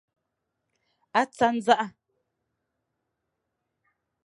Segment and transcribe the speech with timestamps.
[1.19, 1.85] A tsa ndzaʼa.